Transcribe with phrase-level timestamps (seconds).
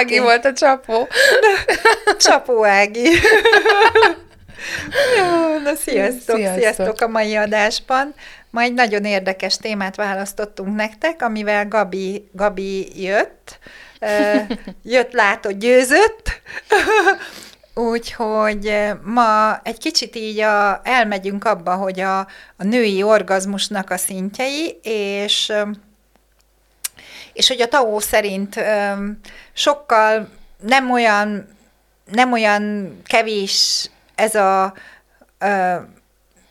[0.00, 1.08] Ági volt a csapó.
[2.26, 3.08] Csapó Ági.
[5.18, 8.14] Jó, na sziasztok, sziasztok, sziasztok a mai adásban.
[8.50, 13.58] Ma egy nagyon érdekes témát választottunk nektek, amivel Gabi, Gabi jött.
[14.82, 16.40] jött, látott, győzött.
[17.74, 18.74] Úgyhogy
[19.04, 22.18] ma egy kicsit így a, elmegyünk abba, hogy a,
[22.56, 25.52] a női orgazmusnak a szintjei, és
[27.40, 28.60] és hogy a Tao szerint
[29.52, 31.48] sokkal nem olyan,
[32.04, 34.74] nem olyan kevés ez a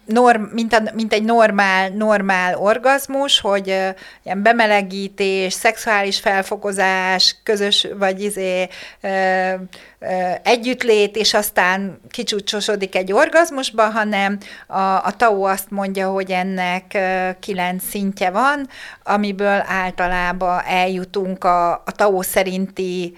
[0.09, 3.87] norm, mint, a, mint egy normál, normál orgazmus, hogy uh,
[4.23, 8.67] ilyen bemelegítés, szexuális felfokozás, közös, vagy izé,
[9.03, 9.53] uh,
[9.99, 16.91] uh, együttlét, és aztán kicsúcsosodik egy orgazmusba, hanem a, a TAO azt mondja, hogy ennek
[16.93, 18.67] uh, kilenc szintje van,
[19.03, 23.13] amiből általában eljutunk a, a TAO szerinti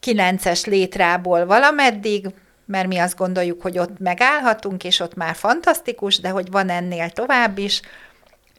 [0.00, 2.26] kilences létrából valameddig,
[2.66, 7.10] mert mi azt gondoljuk, hogy ott megállhatunk, és ott már fantasztikus, de hogy van ennél
[7.10, 7.80] tovább is,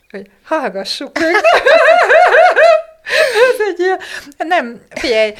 [0.10, 1.34] hogy hallgassuk meg.
[3.52, 4.00] Ez egy ilyen,
[4.38, 5.34] nem, figyelj,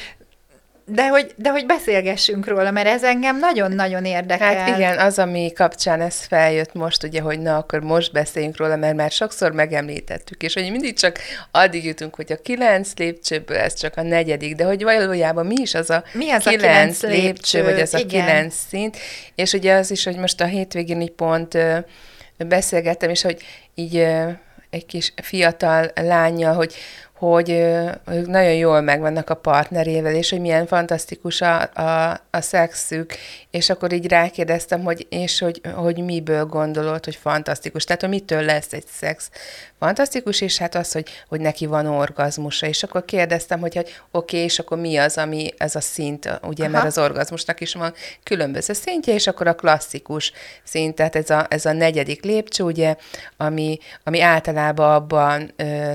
[0.88, 4.54] de hogy, de hogy beszélgessünk róla, mert ez engem nagyon-nagyon érdekel.
[4.54, 8.76] Hát igen, az, ami kapcsán ez feljött most, ugye, hogy na, akkor most beszéljünk róla,
[8.76, 11.18] mert már sokszor megemlítettük, és hogy mindig csak
[11.50, 15.74] addig jutunk, hogy a kilenc lépcsőből ez csak a negyedik, de hogy valójában mi is
[15.74, 18.04] az a, mi az kilenc, a kilenc lépcső, lépcső, vagy az igen.
[18.04, 18.96] a kilenc szint,
[19.34, 21.78] és ugye az is, hogy most a hétvégén így pont ö,
[22.36, 23.42] beszélgettem, és hogy
[23.74, 24.28] így ö,
[24.70, 26.74] egy kis fiatal lánya, hogy
[27.18, 27.50] hogy
[28.06, 33.14] ők nagyon jól megvannak a partnerével, és hogy milyen fantasztikus a, a, a szexük,
[33.50, 38.42] és akkor így rákérdeztem, hogy és hogy, hogy miből gondolod, hogy fantasztikus, tehát hogy mitől
[38.42, 39.30] lesz egy szex
[39.78, 44.36] fantasztikus, és hát az, hogy, hogy neki van orgazmusa, és akkor kérdeztem, hogy, hogy oké,
[44.36, 46.72] okay, és akkor mi az, ami ez a szint, ugye, Aha.
[46.72, 50.32] mert az orgazmusnak is van különböző szintje, és akkor a klasszikus
[50.64, 52.96] szint, tehát ez a, ez a negyedik lépcső, ugye,
[53.36, 55.92] ami, ami általában abban ö,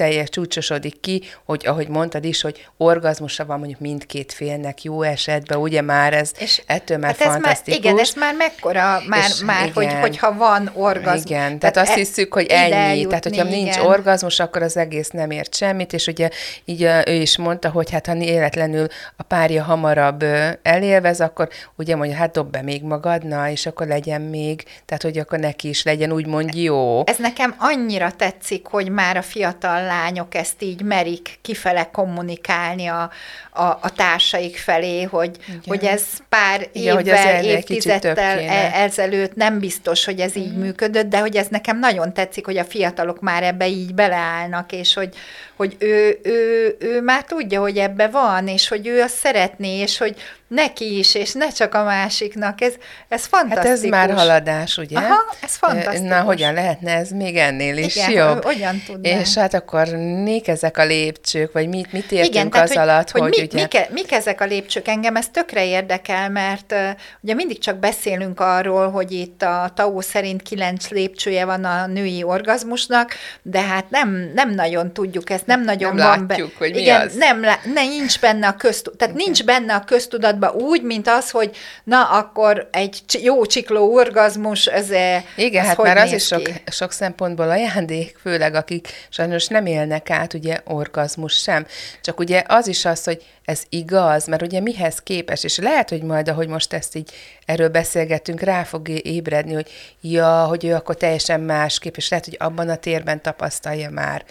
[0.00, 5.58] teljes csúcsosodik ki, hogy ahogy mondtad is, hogy orgazmusa van mondjuk mindkét félnek jó esetben,
[5.58, 7.78] ugye már ez és ettől már hát fantasztikus.
[7.78, 11.30] Ez már, igen, ez már mekkora, már, és már igen, hogy, hogyha van orgazmus.
[11.30, 13.58] Igen, tehát, tehát azt e, hiszük, hogy ennyi, eljutni, tehát hogyha igen.
[13.58, 16.28] nincs orgazmus, akkor az egész nem ért semmit, és ugye
[16.64, 18.86] így ő is mondta, hogy hát ha életlenül
[19.16, 20.24] a párja hamarabb
[20.62, 25.18] elélvez, akkor ugye mondja, hát dob be még magadna, és akkor legyen még, tehát hogy
[25.18, 27.02] akkor neki is legyen úgymond jó.
[27.06, 33.10] Ez nekem annyira tetszik, hogy már a fiatal lányok ezt így merik kifele kommunikálni a,
[33.50, 35.36] a, a társaik felé, hogy,
[35.66, 40.60] hogy ez pár Igen, évvel, hogy évtizedtel e, ezelőtt nem biztos, hogy ez így mm.
[40.60, 44.94] működött, de hogy ez nekem nagyon tetszik, hogy a fiatalok már ebbe így beleállnak, és
[44.94, 45.14] hogy,
[45.56, 49.98] hogy ő, ő, ő már tudja, hogy ebbe van, és hogy ő azt szeretné, és
[49.98, 50.16] hogy
[50.50, 52.60] neki is, és ne csak a másiknak.
[52.60, 52.72] Ez,
[53.08, 53.64] ez fantasztikus.
[53.64, 54.98] Hát ez már haladás, ugye?
[54.98, 56.08] Aha, ez fantasztikus.
[56.08, 58.44] Na, hogyan lehetne ez még ennél is Igen, jobb?
[58.44, 59.18] hogyan tudnám.
[59.18, 59.79] És hát akkor
[60.22, 63.52] mik ezek a lépcsők, vagy mit, mit értünk Igen, az tehát, alatt, hogy, hogy, hogy
[63.52, 63.80] mi, ugye...
[63.80, 64.88] Mik, mik ezek a lépcsők?
[64.88, 66.78] Engem ez tökre érdekel, mert uh,
[67.20, 72.22] ugye mindig csak beszélünk arról, hogy itt a TAO szerint kilenc lépcsője van a női
[72.22, 76.54] orgazmusnak, de hát nem, nem nagyon tudjuk ezt, nem nagyon nem van látjuk, be.
[76.58, 77.14] hogy mi Igen, az.
[77.14, 77.40] nem,
[77.74, 79.26] ne, nincs benne a köztudat, tehát Igen.
[79.26, 84.90] nincs benne a köztudatban úgy, mint az, hogy na, akkor egy jó csikló orgazmus, ez
[85.36, 90.10] Igen, ez hát már az is sok, sok szempontból ajándék, főleg akik sajnos nem élnek
[90.10, 91.66] át ugye orgazmus sem.
[92.00, 96.02] Csak ugye az is az, hogy ez igaz, mert ugye mihez képes, és lehet, hogy
[96.02, 97.10] majd, ahogy most ezt így
[97.44, 99.70] erről beszélgettünk, rá fog ébredni, hogy
[100.00, 104.24] ja, hogy ő akkor teljesen másképp, és lehet, hogy abban a térben tapasztalja már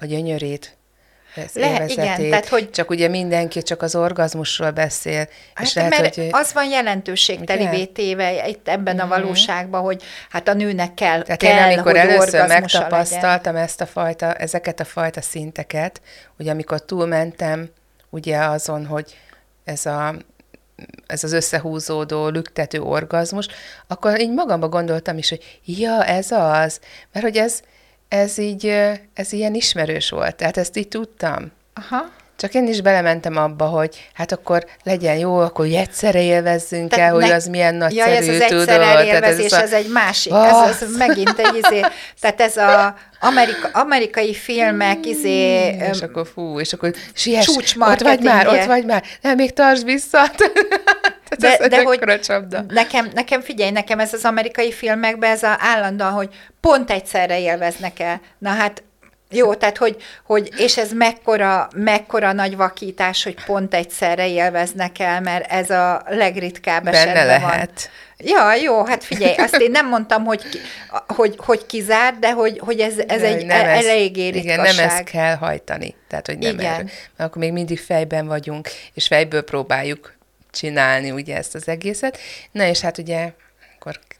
[0.00, 0.75] a gyönyörét,
[1.54, 2.70] lehet, igen, tehát, hogy...
[2.70, 5.28] Csak ugye mindenki csak az orgazmusról beszél.
[5.54, 6.28] Hát, és lehet, mert hogy...
[6.30, 9.10] az van jelentőségtelivé téve itt ebben mm-hmm.
[9.10, 9.20] a mhm.
[9.22, 13.68] valóságban, hogy hát a nőnek kell, tehát kell, én amikor először megtapasztaltam legyen.
[13.68, 16.00] ezt a fajta, ezeket a fajta szinteket,
[16.38, 17.70] ugye amikor túlmentem
[18.10, 19.16] ugye azon, hogy
[19.64, 20.14] ez a
[21.06, 23.48] ez az összehúzódó, lüktető orgazmus,
[23.86, 26.80] akkor így magamba gondoltam is, hogy ja, ez az,
[27.12, 27.60] mert hogy ez,
[28.08, 28.66] ez így,
[29.14, 31.52] ez ilyen ismerős volt, tehát ezt így tudtam.
[31.74, 32.10] Aha.
[32.36, 37.14] Csak én is belementem abba, hogy hát akkor legyen jó, akkor egyszerre élvezzünk Tehát el,
[37.14, 38.68] hogy az milyen nagyszerű, ja, ez az tudod.
[38.68, 39.62] elélvezés, ez, a...
[39.62, 40.68] ez egy másik, oh.
[40.68, 41.80] ez, ez megint egy izé,
[42.20, 45.68] tehát ez a Amerika, amerikai filmek, izé...
[45.90, 47.48] És akkor fú, és akkor siess,
[47.78, 50.30] ott vagy már, ott vagy már, nem, még tartsd vissza.
[51.38, 52.20] de, ez de hogy
[52.68, 56.28] nekem, nekem, figyelj, nekem ez az amerikai filmekben ez a állandóan, hogy
[56.60, 58.20] pont egyszerre élveznek el.
[58.38, 58.82] Na hát
[59.30, 65.20] jó, tehát hogy, hogy és ez mekkora, mekkora nagy vakítás, hogy pont egyszerre élveznek el,
[65.20, 67.42] mert ez a legritkább Benne esetben lehet.
[67.42, 68.28] van.
[68.28, 70.42] Ja, jó, hát figyelj, azt én nem mondtam, hogy,
[71.06, 74.44] hogy, hogy kizár, de hogy, hogy ez, ez egy nem ez, eléggé ritkaság.
[74.44, 75.94] Igen, nem ezt kell hajtani.
[76.08, 76.72] Tehát, hogy nem igen.
[76.72, 76.84] Erről,
[77.16, 80.14] mert akkor még mindig fejben vagyunk, és fejből próbáljuk
[80.50, 82.18] csinálni ugye ezt az egészet.
[82.52, 83.32] Na és hát ugye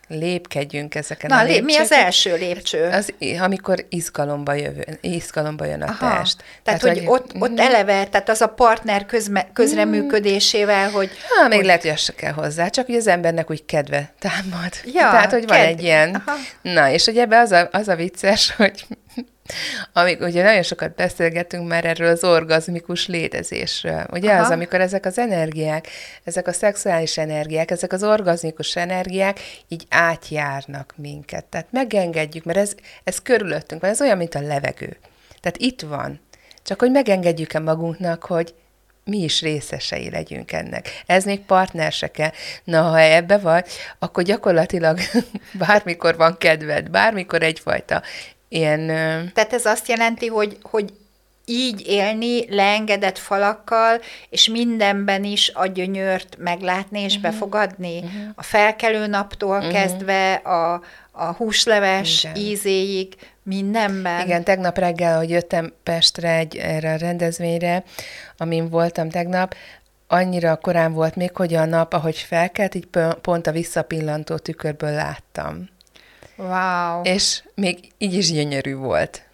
[0.08, 1.64] lépkedjünk ezeken Na, a lépcsők.
[1.64, 2.84] mi az első lépcső?
[2.84, 6.36] Az, amikor izgalomba, jövő, izgalomba jön a Aha, test.
[6.36, 11.10] Tehát, tehát hogy, hogy ott, ott eleve, tehát az a partner közme, közreműködésével, hogy...
[11.28, 11.66] Ha, még hogy...
[11.66, 14.72] lehet, hogy se kell hozzá, csak hogy az embernek úgy kedve támad.
[14.84, 16.22] Ja, tehát, hogy van egy ilyen...
[16.26, 16.36] Aha.
[16.62, 18.86] Na, és hogy ebbe az a, az a vicces, hogy
[19.92, 24.06] amik, ugye nagyon sokat beszélgetünk már erről az orgazmikus létezésről.
[24.10, 24.44] Ugye Aha.
[24.44, 25.88] az, amikor ezek az energiák,
[26.24, 31.44] ezek a szexuális energiák, ezek az orgazmikus energiák így átjárnak minket.
[31.44, 34.96] Tehát megengedjük, mert ez, ez körülöttünk van, ez olyan, mint a levegő.
[35.40, 36.20] Tehát itt van.
[36.62, 38.54] Csak hogy megengedjük-e magunknak, hogy
[39.06, 41.02] mi is részesei legyünk ennek.
[41.06, 42.30] Ez még partner se kell.
[42.64, 43.66] Na, ha ebbe vagy,
[43.98, 44.98] akkor gyakorlatilag
[45.66, 48.02] bármikor van kedved, bármikor egyfajta
[48.48, 48.86] ilyen...
[49.34, 50.92] Tehát ez azt jelenti, hogy, hogy
[51.44, 57.30] így élni leengedett falakkal, és mindenben is a gyönyört meglátni és uh-huh.
[57.30, 57.98] befogadni.
[57.98, 58.28] Uh-huh.
[58.34, 59.72] A felkelő naptól uh-huh.
[59.72, 62.36] kezdve a, a húsleves Igen.
[62.36, 64.24] ízéig, mindenben.
[64.24, 67.84] Igen, tegnap reggel, hogy jöttem Pestre egy, erre a rendezvényre,
[68.36, 69.54] amin voltam tegnap,
[70.06, 72.88] annyira korán volt még, hogy a nap, ahogy felkelt, így
[73.20, 75.68] pont a visszapillantó tükörből láttam.
[76.36, 77.02] Wow.
[77.02, 79.26] És még így is gyönyörű volt.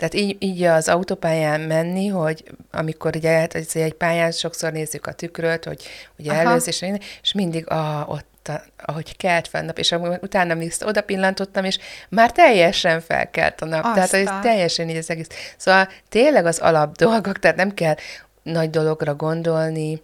[0.00, 5.12] Tehát így, így az autópályán menni, hogy amikor ugye hát egy pályán sokszor nézzük a
[5.12, 5.82] tükröt, hogy
[6.18, 6.84] ugye előzés,
[7.22, 11.78] és mindig a, ott, a, ahogy kelt fel nap, és utána még oda pillantottam, és
[12.08, 13.84] már teljesen felkelt a nap.
[13.84, 14.08] Aztán.
[14.08, 15.28] Tehát ez teljesen így az egész.
[15.56, 17.94] Szóval tényleg az alap dolgok, tehát nem kell
[18.42, 20.02] nagy dologra gondolni,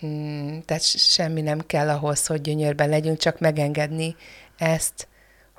[0.00, 4.16] hmm, tehát semmi nem kell ahhoz, hogy gyönyörben legyünk, csak megengedni
[4.58, 5.07] ezt,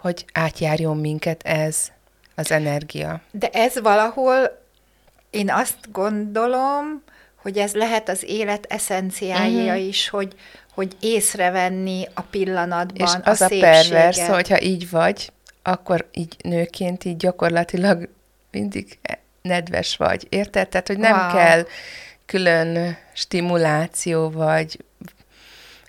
[0.02, 1.92] hogy átjárjon minket ez
[2.36, 3.22] az energia.
[3.32, 4.62] De ez valahol,
[5.30, 7.04] én azt gondolom,
[7.36, 9.88] hogy ez lehet az élet eszenciája uh-huh.
[9.88, 10.36] is, hogy,
[10.74, 15.32] hogy észrevenni a pillanatban És az a, a pervers, hogyha így vagy,
[15.64, 18.10] akkor így nőként így gyakorlatilag
[18.52, 19.00] mindig
[19.42, 20.70] nedves vagy, érted?
[20.70, 21.32] Tehát, hogy nem wow.
[21.32, 21.66] kell
[22.26, 24.80] külön stimuláció, vagy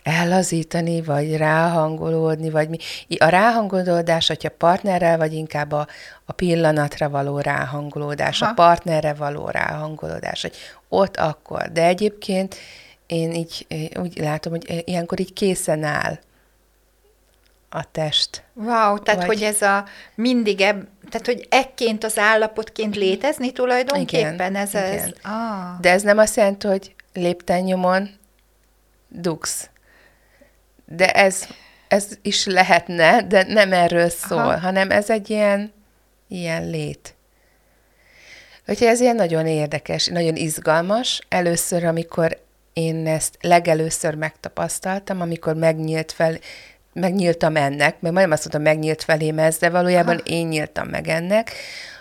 [0.02, 2.76] ellazítani, vagy ráhangolódni, vagy mi.
[3.18, 5.86] A ráhangolódás, hogyha partnerrel, vagy inkább a,
[6.24, 8.50] a pillanatra való ráhangolódás, Aha.
[8.50, 10.56] a partnerre való ráhangolódás, hogy
[10.88, 11.72] ott akkor.
[11.72, 12.56] De egyébként
[13.06, 13.66] én így
[14.00, 16.18] úgy látom, hogy ilyenkor így készen áll
[17.68, 18.44] a test.
[18.54, 19.26] Wow, tehát vagy...
[19.26, 24.84] hogy ez a mindig ebb, tehát hogy ekként az állapotként létezni tulajdonképpen igen, ez igen.
[24.84, 25.08] ez.
[25.22, 25.80] Ah.
[25.80, 28.10] De ez nem azt jelenti, hogy lépten nyomon
[29.08, 29.69] dugsz
[30.92, 31.46] de ez,
[31.88, 34.58] ez is lehetne, de nem erről szól, Aha.
[34.58, 35.72] hanem ez egy ilyen,
[36.28, 37.14] ilyen lét.
[38.66, 41.20] Úgyhogy ez ilyen nagyon érdekes, nagyon izgalmas.
[41.28, 42.42] Először, amikor
[42.72, 46.38] én ezt legelőször megtapasztaltam, amikor megnyílt fel,
[46.92, 50.24] megnyíltam ennek, mert majdnem azt mondtam, megnyílt felém ez, de valójában Aha.
[50.24, 51.52] én nyíltam meg ennek,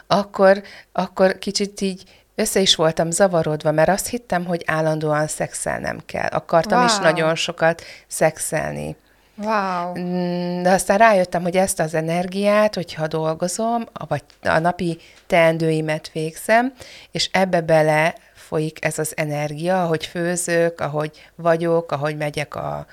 [0.07, 2.03] akkor, akkor kicsit így
[2.39, 6.27] össze is voltam zavarodva, mert azt hittem, hogy állandóan szexelnem kell.
[6.27, 6.87] Akartam wow.
[6.87, 8.95] is nagyon sokat szexelni.
[9.35, 9.97] Wow.
[9.99, 16.73] Mm, de aztán rájöttem, hogy ezt az energiát, hogyha dolgozom, vagy a napi teendőimet végzem,
[17.11, 22.85] és ebbe bele folyik ez az energia, ahogy főzök, ahogy vagyok, ahogy megyek a,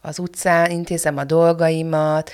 [0.00, 2.30] az utcán, intézem a dolgaimat,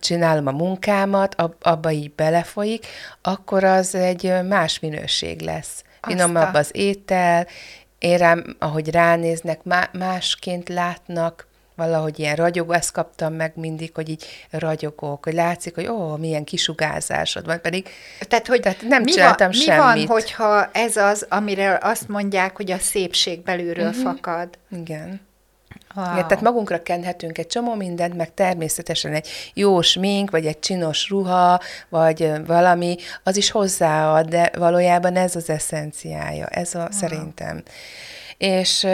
[0.00, 2.86] csinálom a munkámat, abba így belefolyik,
[3.22, 5.84] akkor az egy más minőség lesz.
[6.00, 7.46] Finomabb az étel,
[7.98, 9.60] én rám, ahogy ránéznek,
[9.92, 15.86] másként látnak, valahogy ilyen ragyogó, ezt kaptam meg mindig, hogy így ragyogók, hogy látszik, hogy
[15.86, 17.88] ó, milyen kisugárzásod van, pedig
[18.28, 19.94] tehát, hogy tehát nem mi csináltam van, semmit.
[19.94, 24.02] Mi van, hogyha ez az, amire azt mondják, hogy a szépség belülről uh-huh.
[24.02, 24.48] fakad?
[24.70, 25.20] Igen.
[25.94, 26.12] Wow.
[26.12, 31.08] Igen, tehát magunkra kenhetünk egy csomó mindent, meg természetesen egy jó smink, vagy egy csinos
[31.08, 36.90] ruha, vagy valami, az is hozzáad, de valójában ez az eszenciája, ez a wow.
[36.90, 37.62] szerintem.
[38.38, 38.86] És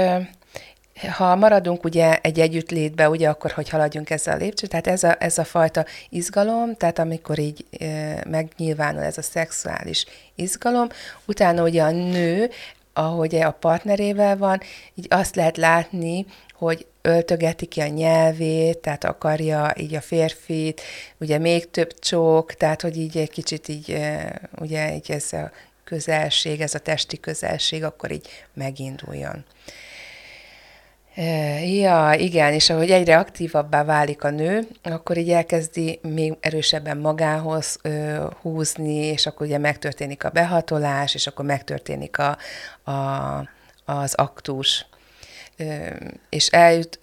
[1.17, 5.17] ha maradunk ugye egy együttlétbe, ugye akkor, hogy haladjunk ezzel a lépcső, tehát ez a,
[5.19, 7.87] ez a fajta izgalom, tehát amikor így e,
[8.29, 10.89] megnyilvánul ez a szexuális izgalom,
[11.27, 12.51] utána ugye a nő,
[12.93, 14.61] ahogy a partnerével van,
[14.95, 16.27] így azt lehet látni,
[16.59, 20.81] hogy öltögeti ki a nyelvét, tehát akarja így a férfit,
[21.21, 23.99] ugye még több csók, tehát hogy így egy kicsit így,
[24.59, 25.51] ugye így ez a
[25.85, 29.45] közelség, ez a testi közelség, akkor így meginduljon.
[31.65, 37.79] Ja, igen, és ahogy egyre aktívabbá válik a nő, akkor így elkezdi még erősebben magához
[37.83, 42.39] ö, húzni, és akkor ugye megtörténik a behatolás, és akkor megtörténik a,
[42.91, 43.49] a,
[43.85, 44.87] az aktus.
[45.59, 45.65] Ö,
[46.29, 46.99] és eljut,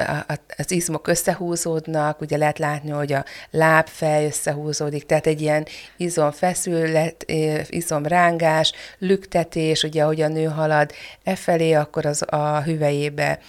[0.57, 5.65] az izmok összehúzódnak, ugye lehet látni, hogy a lábfej összehúzódik, tehát egy ilyen
[5.97, 7.25] izomfeszület,
[7.67, 10.91] izomrángás, lüktetés, ugye ahogy a nő halad
[11.23, 13.39] e felé, akkor az a hüvelyébe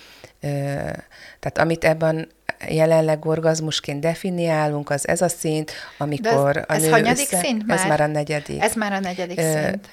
[1.41, 2.29] tehát amit ebben
[2.69, 7.67] jelenleg orgazmusként definiálunk, az ez a szint, amikor ez, a ez nő hanyadik össze, szint
[7.67, 7.79] már?
[7.79, 8.63] Ez már a negyedik.
[8.63, 9.89] Ez már a negyedik szint.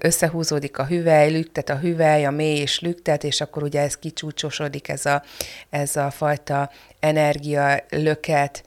[0.00, 4.88] Összehúzódik a hüvely, lüktet a hüvely, a mély és lüktet, és akkor ugye ez kicsúcsosodik,
[4.88, 5.22] ez a,
[5.70, 6.70] ez a fajta
[7.00, 8.64] energia löket,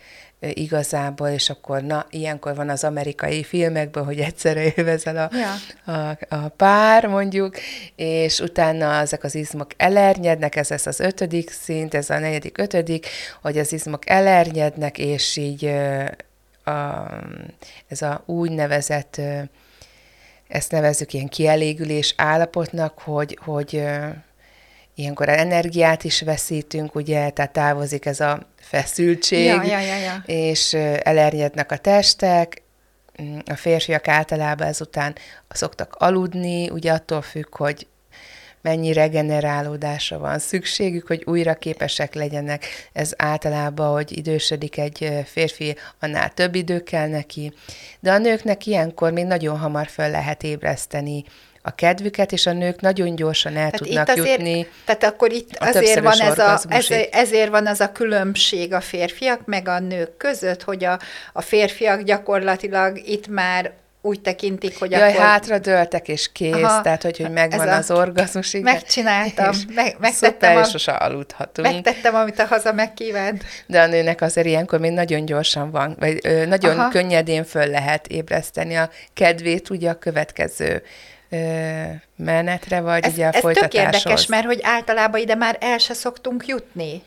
[0.54, 5.94] igazából, és akkor na, ilyenkor van az amerikai filmekben, hogy egyszerre jövezel a, Ja.
[5.94, 7.56] a, a pár, mondjuk,
[7.96, 13.08] és utána ezek az izmok elernyednek, ez lesz az ötödik szint, ez a negyedik, ötödik,
[13.42, 15.66] hogy az izmok elernyednek, és így
[16.64, 17.10] a,
[17.88, 19.22] ez a úgynevezett,
[20.48, 23.84] ezt nevezzük ilyen kielégülés állapotnak, hogy, hogy
[24.96, 30.24] ilyenkor energiát is veszítünk, ugye, tehát távozik ez a feszültség, Ja, ja, ja, ja.
[30.26, 32.64] és ö, elernyednek a testek,
[33.22, 35.16] Mm, a férfiak általában ezután
[35.50, 37.88] szoktak aludni, ugye attól függ, hogy
[38.66, 42.66] mennyi regenerálódásra van szükségük, hogy újra képesek legyenek.
[42.94, 47.54] Ez általában, hogy idősödik egy férfi, annál több idő kell neki.
[48.00, 51.24] De a nőknek ilyenkor még nagyon hamar föl lehet ébreszteni
[51.62, 54.68] a kedvüket, és a nők nagyon gyorsan el Tehát tudnak itt azért, jutni.
[54.86, 56.60] Tehát akkor itt a azért van, ez a,
[57.12, 61.00] ezért van az a különbség a férfiak meg a nők között, hogy a,
[61.34, 63.74] a férfiak gyakorlatilag itt már
[64.06, 67.74] úgy tekintik, hogy Jaj, akkor hátra dőltek, és kész, Aha, tehát hogy, hogy megvan ez
[67.74, 68.54] a- az orgazmus.
[68.54, 68.74] igen.
[68.74, 71.68] megcsináltam, meg, megtettem, Szuper, a, sose aludhatunk.
[71.74, 73.44] megtettem, amit a haza megkívánt.
[73.68, 76.90] De a nőnek azért ilyenkor még nagyon gyorsan van, vagy ö, nagyon Aha.
[76.90, 80.84] Könnyedén föl lehet ébreszteni a kedvét ugye a következő
[82.16, 83.84] menetre, vagy Ez, ugye a ez tök folytatáshoz.
[83.84, 87.02] érdekes, mert hogy általában ide már el se szoktunk jutni.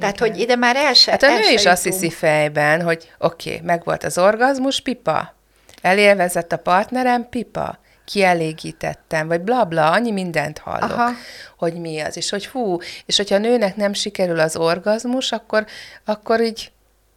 [0.00, 2.02] Tehát, hogy ide már el se Hát a el nő is azt jutunk.
[2.02, 5.36] hiszi fejben, hogy oké, okay, megvolt az orgazmus, pipa.
[5.80, 7.78] Elélvezett a partnerem, pipa.
[8.04, 11.10] Kielégítettem, vagy bla bla, annyi mindent hallok, Aha.
[11.56, 15.66] Hogy mi az, és hogy fú, és hogyha a nőnek nem sikerül az orgazmus, akkor,
[16.04, 16.72] akkor így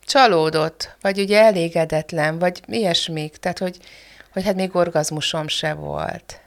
[0.06, 3.78] csalódott, vagy ugye elégedetlen, vagy ilyesmik, tehát hogy,
[4.34, 6.42] hogy hát még orgazmusom se volt.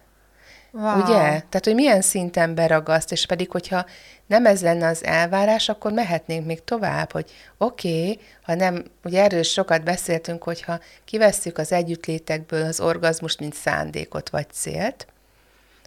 [0.76, 1.02] Wow.
[1.02, 1.14] Ugye?
[1.14, 3.86] Tehát, hogy milyen szinten beragaszt, és pedig, hogyha
[4.26, 9.22] nem ez lenne az elvárás, akkor mehetnénk még tovább, hogy oké, okay, ha nem, ugye
[9.22, 15.06] erről sokat beszéltünk, hogyha kivesszük az együttlétekből az orgazmust, mint szándékot vagy célt,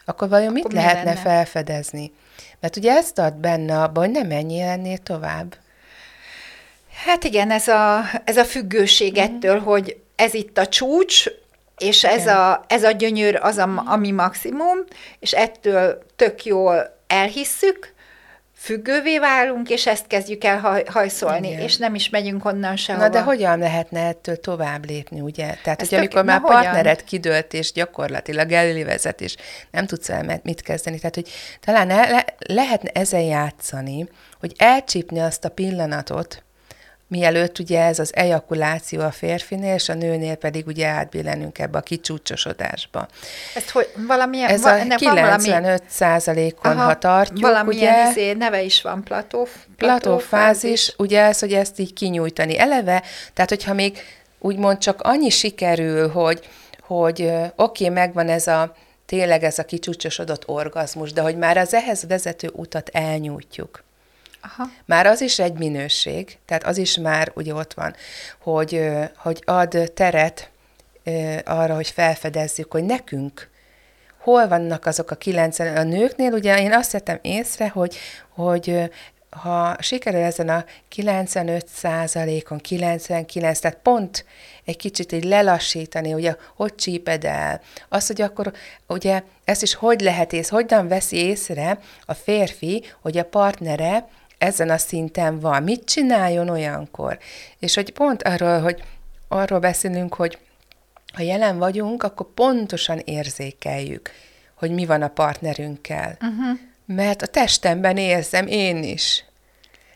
[0.05, 1.19] akkor vajon mit mi lehetne lenne?
[1.19, 2.11] felfedezni?
[2.59, 5.55] Mert ugye ezt ad benne abban, hogy nem menjél ennél tovább.
[7.05, 9.21] Hát igen, ez a, ez a függőség Mhm.
[9.21, 11.29] ettől, hogy ez itt a csúcs,
[11.77, 14.77] és ez a, ez a gyönyör az, a, ami maximum,
[15.19, 17.95] és ettől tök jól elhisszük,
[18.59, 21.61] függővé válunk, és ezt kezdjük el haj, hajszolni, Igen.
[21.61, 23.03] és nem is megyünk onnan sehova.
[23.03, 25.55] Na de hogyan lehetne ettől tovább lépni, ugye?
[25.63, 26.61] Tehát, Ez hogy amikor már hogyan?
[26.61, 29.35] partnered kidőlt, és gyakorlatilag elvévezet, és
[29.71, 30.97] nem tudsz el mit kezdeni.
[30.97, 31.29] Tehát, hogy
[31.61, 36.43] talán le, lehetne ezen játszani, hogy elcsípni azt a pillanatot,
[37.07, 41.81] mielőtt ugye ez az ejakuláció a férfinél, és a nőnél pedig ugye átbillenünk ebbe a
[41.81, 43.07] kicsúcsosodásba.
[43.55, 48.33] Ezt hogy valamilyen, Ez a ne, van valami, 95 százalékon, ha tartjuk, valamilyen ugye, izé,
[48.33, 49.47] neve is van, plató,
[49.77, 53.97] platófázis, ugye ez, hogy ezt így kinyújtani eleve, tehát hogyha még
[54.39, 56.47] úgymond csak annyi sikerül, hogy,
[56.81, 57.21] hogy
[57.55, 62.05] oké, okay, megvan ez a tényleg ez a kicsúcsosodott orgazmus, de hogy már az ehhez
[62.07, 63.83] vezető utat elnyújtjuk.
[64.41, 64.69] Aha.
[64.85, 67.95] Már az is egy minőség, tehát az is már ugye ott van,
[68.39, 70.49] hogy, hogy ad teret
[71.45, 73.49] arra, hogy felfedezzük, hogy nekünk
[74.17, 77.97] hol vannak azok a 90, a nőknél, ugye én azt vettem észre, hogy,
[78.29, 78.89] hogy
[79.29, 84.25] ha sikerül ezen a 95 százalékon, 99, tehát pont
[84.65, 88.53] egy kicsit így lelassítani, ugye, hogy csíped el, az, hogy akkor
[88.87, 94.69] ugye ezt is hogy lehet ész, hogyan veszi észre a férfi, hogy a partnere ezen
[94.69, 97.17] a szinten van, mit csináljon olyankor.
[97.59, 98.83] És hogy pont arról, hogy
[99.27, 100.37] arról beszélünk, hogy
[101.13, 104.11] ha jelen vagyunk, akkor pontosan érzékeljük,
[104.53, 106.17] hogy mi van a partnerünkkel.
[106.21, 106.59] Uh-huh.
[106.85, 109.25] Mert a testemben érzem én is.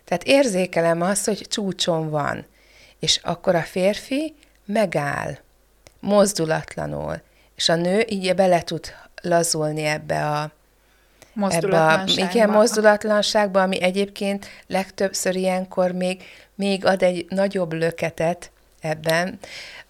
[0.04, 2.46] Tehát érzékelem azt, hogy csúcson van.
[3.00, 5.38] És akkor a férfi megáll,
[6.00, 7.22] mozdulatlanul,
[7.56, 10.52] és a nő így bele tud lazulni ebbe a
[11.50, 16.24] ebbe a, igen, mozdulatlanságba, ami egyébként legtöbbször ilyenkor még,
[16.56, 19.40] még ad egy nagyobb löketet ebben,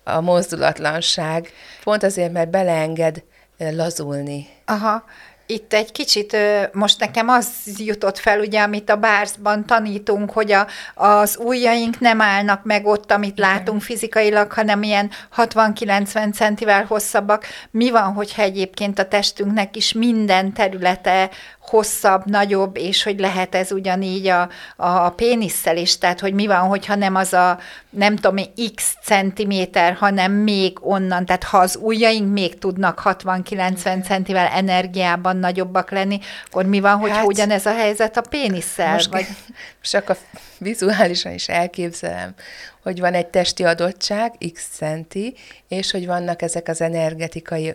[0.04, 1.50] a mozdulatlanság,
[1.84, 3.24] pont azért, mert beleenged
[3.58, 4.48] lazulni.
[4.66, 5.04] Aha,
[5.52, 6.38] itt egy kicsit,
[6.72, 12.22] most nekem az jutott fel, ugye, amit a bárzban tanítunk, hogy a, az ujjaink nem
[12.22, 17.46] állnak meg ott, amit látunk fizikailag, hanem ilyen 60-90 centivel hosszabbak.
[17.72, 21.30] Mi van, hogyha egyébként a testünknek is minden területe
[21.72, 26.60] hosszabb, nagyobb, és hogy lehet ez ugyanígy a, a pénisszel is, tehát hogy mi van,
[26.60, 27.60] hogyha nem az a
[27.90, 34.48] nem tudom, x centiméter, hanem még onnan, tehát ha az ujjaink még tudnak 60-90 centivel
[34.48, 38.94] energiában nagyobbak lenni, akkor mi van, hogyha hát, ugyanez a helyzet a pénisszel?
[38.94, 39.26] Most, vagy...
[39.82, 40.16] csak a
[40.58, 42.34] vizuálisan is elképzelem,
[42.84, 45.36] hogy van egy testi adottság, x centi,
[45.68, 47.74] és hogy vannak ezek az energetikai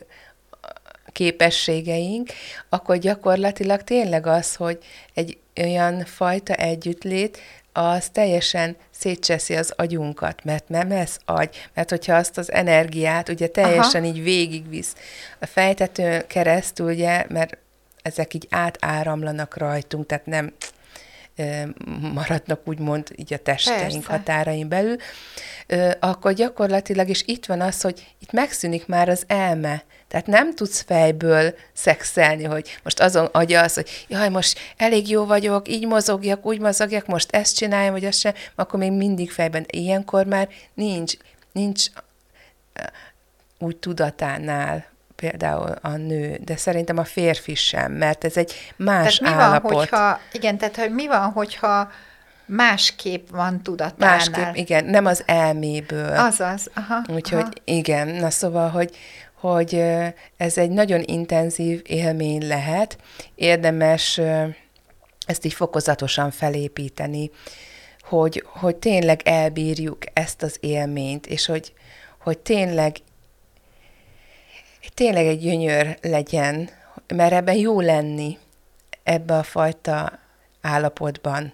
[1.17, 2.29] képességeink,
[2.69, 4.79] akkor gyakorlatilag tényleg az, hogy
[5.15, 7.39] egy olyan fajta együttlét,
[7.73, 13.47] az teljesen szétcseszi az agyunkat, mert nem ez agy, mert hogyha azt az energiát ugye
[13.47, 14.15] teljesen Aha.
[14.15, 14.95] így végigvisz
[15.39, 17.59] a fejtetőn keresztül, ugye, mert
[18.03, 20.53] ezek így átáramlanak rajtunk, tehát nem
[22.15, 24.11] maradnak úgymond így a testeink Persze.
[24.11, 24.97] határain belül,
[26.01, 29.85] akkor gyakorlatilag is itt van az, hogy itt megszűnik már az elme.
[30.09, 35.69] Tehát nem tudsz fejből szexelni, hogy most azon agyalsz, hogy jaj, most elég jó vagyok,
[35.69, 39.65] így mozogjak, úgy mozogjak, most ezt csináljam, vagy azt sem, akkor még mindig fejben.
[39.67, 41.15] Ilyenkor már nincs,
[41.53, 41.87] nincs
[43.59, 44.85] úgy tudatánál
[45.17, 49.71] például a nő, de szerintem a férfi sem, mert ez egy más tehát mi állapot.
[49.71, 51.91] Van, hogyha, igen, tehát hogy mi van, hogyha
[52.47, 54.17] másképp van tudatánál.
[54.17, 56.19] Másképp, igen, nem az elméből.
[56.19, 57.05] Azaz, aha.
[57.09, 57.51] Úgyhogy aha.
[57.65, 58.97] igen, na szóval, hogy,
[59.53, 59.75] hogy
[60.37, 62.99] ez egy nagyon intenzív élmény lehet,
[63.35, 64.21] érdemes
[65.27, 67.31] ezt így fokozatosan felépíteni,
[68.01, 71.73] hogy, hogy tényleg elbírjuk ezt az élményt, és hogy,
[72.19, 72.97] hogy tényleg
[74.95, 76.71] tényleg egy gyönyör legyen,
[77.07, 78.39] mert ebben jó lenni,
[79.03, 80.19] ebbe a fajta
[80.61, 81.53] állapotban.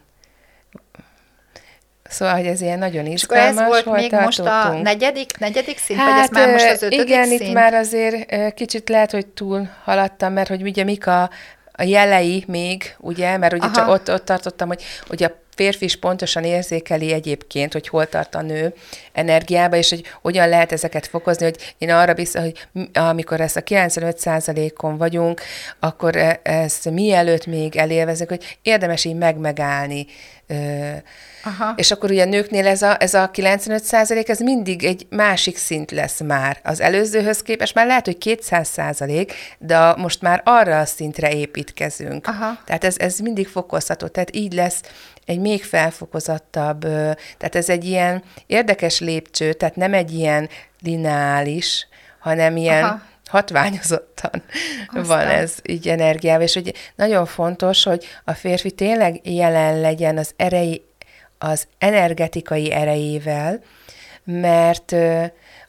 [2.13, 4.49] Szóval, hogy ez ilyen nagyon izgalmas És ez volt még tartottunk.
[4.49, 7.41] most a negyedik, negyedik szint, hát, vagy ez már most az ötödik igen, szint?
[7.41, 11.31] itt már azért kicsit lehet, hogy túl haladtam, mert hogy ugye mik a,
[11.73, 13.75] a jelei még, ugye, mert ugye Aha.
[13.75, 18.35] csak ott, ott tartottam, hogy, hogy a férfi is pontosan érzékeli egyébként, hogy hol tart
[18.35, 18.75] a nő
[19.13, 23.61] energiába, és hogy hogyan lehet ezeket fokozni, hogy én arra biztos, hogy amikor ezt a
[23.61, 25.41] 95%-on vagyunk,
[25.81, 30.07] akkor e, ezt mielőtt még elélvezünk, hogy érdemes így megmegállni,
[31.45, 31.73] Aha.
[31.77, 35.57] És akkor ugye a nőknél ez a, ez a 95 százalék, ez mindig egy másik
[35.57, 36.61] szint lesz már.
[36.65, 42.27] Az előzőhöz képest már lehet, hogy 200 százalék, de most már arra a szintre építkezünk.
[42.27, 42.59] Aha.
[42.65, 44.07] Tehát ez, ez mindig fokozható.
[44.07, 44.81] Tehát így lesz
[45.25, 46.81] egy még felfokozottabb,
[47.39, 50.49] tehát ez egy ilyen érdekes lépcső, tehát nem egy ilyen
[50.81, 51.87] lineális,
[52.19, 54.43] hanem ilyen Aha hatványozottan
[54.87, 55.05] Aztán.
[55.05, 60.33] van ez így energiával, és hogy nagyon fontos, hogy a férfi tényleg jelen legyen az
[60.37, 60.85] erei,
[61.39, 63.61] az energetikai erejével,
[64.25, 64.95] mert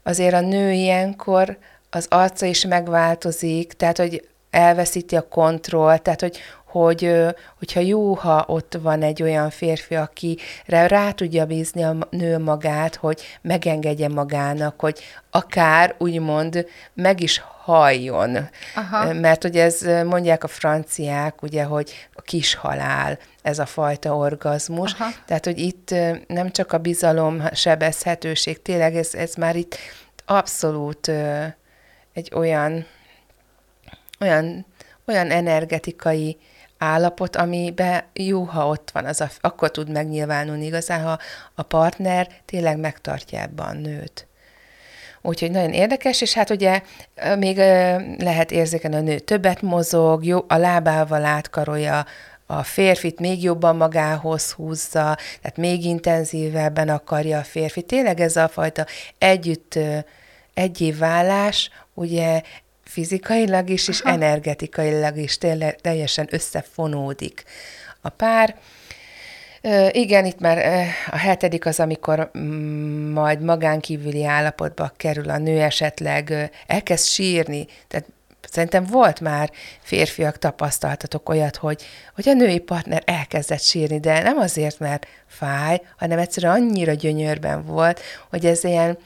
[0.04, 1.58] azért a nő ilyenkor
[1.90, 6.38] az arca is megváltozik, tehát hogy elveszíti a kontroll, tehát hogy,
[6.74, 7.14] hogy,
[7.58, 12.96] hogyha jó, ha ott van egy olyan férfi, akire rá tudja bízni a nő magát,
[12.96, 18.50] hogy megengedje magának, hogy akár úgymond meg is halljon.
[18.76, 19.14] Aha.
[19.14, 24.94] Mert ugye ez mondják a franciák, ugye, hogy a kis halál, ez a fajta orgazmus.
[24.94, 25.10] Aha.
[25.26, 25.96] Tehát, hogy itt
[26.28, 29.78] nem csak a bizalom sebezhetőség, tényleg ez, ez már itt
[30.26, 31.12] abszolút
[32.14, 32.86] egy olyan,
[34.20, 34.66] olyan,
[35.08, 36.38] olyan energetikai
[36.84, 41.20] állapot, amiben jó, ha ott van, az a, akkor tud megnyilvánulni igazán, ha
[41.56, 44.28] a partner tényleg megtartja ebben a nőt.
[45.22, 46.82] Úgyhogy nagyon érdekes, és hát ugye
[47.38, 47.58] még
[48.18, 52.06] lehet érzékelni, a nő többet mozog, jó, a lábával átkarolja
[52.46, 57.82] a férfit még jobban magához húzza, tehát még intenzívebben akarja a férfi.
[57.82, 58.86] Tényleg ez a fajta
[59.18, 59.80] együtt
[60.54, 62.42] egyé válás, ugye
[62.84, 64.14] fizikailag is, és Aha.
[64.14, 67.44] energetikailag is tényleg, teljesen összefonódik
[68.02, 68.56] a pár.
[69.92, 76.52] Igen, itt már a hetedik az, amikor mm, majd magánkívüli állapotba kerül a nő, esetleg
[76.68, 78.06] elkezd sírni, tehát
[78.50, 81.84] Szerintem volt már férfiak, tapasztaltatok olyat, hogy,
[82.16, 87.66] hogy a női partner elkezdett sírni, de nem azért, mert fáj, hanem egyszerűen annyira gyönyörben
[87.66, 88.98] volt, hogy ez ilyen,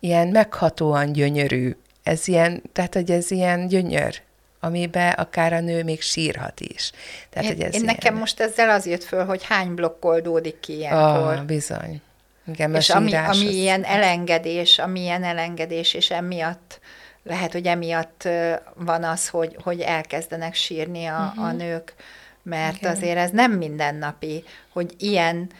[0.00, 1.76] ilyen meghatóan gyönyörű.
[2.02, 4.22] Ez ilyen, tehát, hogy ez ilyen gyönyör
[4.64, 6.90] amiben akár a nő még sírhat is.
[7.30, 7.94] Tehát, én, hogy ez én ilyen...
[7.94, 11.38] nekem most ezzel az jött föl, hogy hány blokk oldódik ki ilyenkor.
[11.38, 12.00] Oh, bizony.
[12.46, 13.54] Igen, és ami, ami az...
[13.54, 16.80] ilyen elengedés, ami ilyen elengedés, és emiatt
[17.22, 18.28] lehet, hogy emiatt
[18.74, 21.44] van az, hogy, hogy elkezdenek sírni a, uh-huh.
[21.44, 21.56] a mhm.
[21.56, 21.94] nők,
[22.42, 22.92] mert Igen.
[22.92, 25.50] azért ez nem mindennapi, hogy ilyen,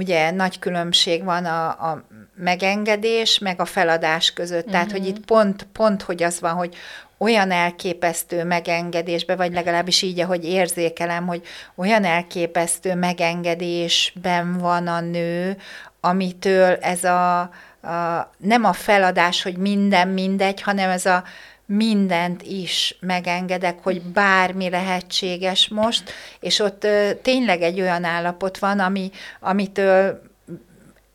[0.00, 4.58] ugye nagy különbség van a, a megengedés, meg a feladás között.
[4.58, 4.72] Uh-huh.
[4.72, 5.08] Tehát, hogy mhm.
[5.08, 6.76] itt pont, pont, hogy az van, hogy
[7.18, 11.42] olyan elképesztő megengedésbe, vagy legalábbis így, ahogy érzékelem, hogy
[11.74, 15.56] olyan elképesztő megengedésben van a nő,
[16.00, 21.24] amitől ez a, a, nem a feladás, hogy minden mindegy, hanem ez a
[21.72, 28.78] mindent is megengedek, hogy bármi lehetséges most, és ott ö, tényleg egy olyan állapot van,
[28.78, 30.22] ami, amitől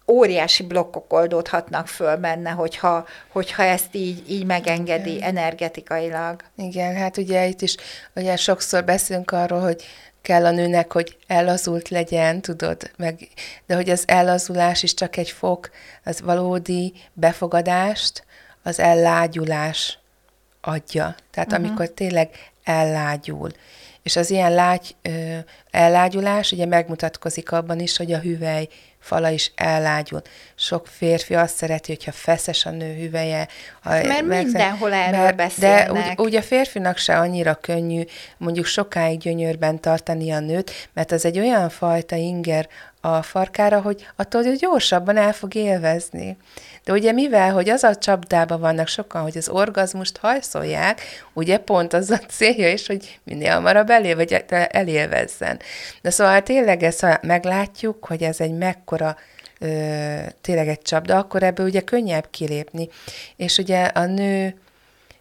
[0.08, 5.28] óriási blokkok oldódhatnak föl benne, hogyha, hogyha ezt így, így megengedi Igen.
[5.28, 6.44] energetikailag.
[6.58, 7.76] Igen, hát ugye itt is
[8.15, 9.84] ugye sokszor beszélünk arról, hogy
[10.22, 13.28] kell a nőnek, hogy ellazult legyen, tudod, meg,
[13.65, 15.70] de hogy az ellazulás is csak egy fok,
[16.04, 18.24] az valódi befogadást,
[18.63, 20.00] az ellágyulás
[20.67, 21.15] adja.
[21.32, 21.65] Tehát uh-huh.
[21.65, 22.30] amikor tényleg
[22.63, 23.51] ellágyul.
[24.04, 25.38] És az ilyen lágy, ö,
[25.71, 28.67] ellágyulás ugye megmutatkozik abban is, hogy a hüvely
[28.99, 30.21] fala is ellágyul.
[30.56, 33.47] Sok férfi azt szereti, hogyha feszes a nő hüveje.
[33.84, 35.91] A, mert mindenhol erről mert, beszélnek.
[35.91, 38.04] De úgy, úgy a férfinak se annyira könnyű
[38.38, 42.67] mondjuk sokáig gyönyörben tartani a nőt, mert az egy olyan fajta inger
[43.06, 46.38] a farkára, hogy attól hogy gyorsabban el fog élvezni.
[46.84, 51.02] De ugye mivel, hogy az a csapdában vannak sokan, hogy az orgazmust hajszolják,
[51.34, 55.60] ugye pont az a célja is, hogy minél hamarabb elél, vagy elélvezzen.
[56.02, 59.18] De szóval tényleg ezt, ha meglátjuk, hogy ez egy mekkora
[59.60, 59.68] ö,
[60.41, 62.89] tényleg egy csapda, akkor ebből ugye könnyebb kilépni.
[63.36, 64.56] És ugye a nő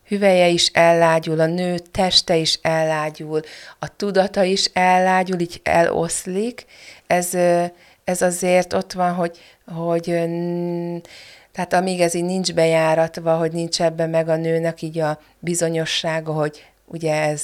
[0.06, 3.40] hüveje is ellágyul, a nő teste is ellágyul,
[3.78, 6.66] a tudata is ellágyul, így eloszlik.
[7.06, 7.34] Ez,
[8.04, 10.04] ez azért ott van, hogy, hogy
[11.52, 16.32] tehát amíg ez így nincs bejáratva, hogy nincs ebben meg a nőnek így a bizonyossága,
[16.32, 17.42] hogy ugye ez,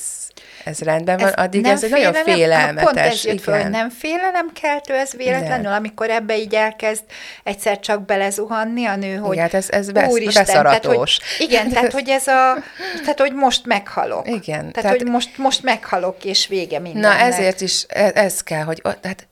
[0.65, 2.85] ez rendben van, ez addig ez egy nagyon félelmetes.
[2.85, 5.73] Pont ez jött föl, hogy nem félelemkeltő ez véletlenül, nem.
[5.73, 7.03] amikor ebbe így elkezd
[7.43, 11.69] egyszer csak belezuhanni a nő, hogy igen, hát ez, ez besz, úristen, tehát, hogy, igen,
[11.69, 12.57] tehát hogy ez a,
[13.01, 14.29] tehát hogy most meghalok.
[14.29, 14.43] Igen.
[14.43, 17.19] Tehát, tehát hogy most, most meghalok, és vége mindennek.
[17.19, 19.29] Na ezért is ez, ez kell, hogy tehát,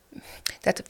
[0.61, 0.83] tehát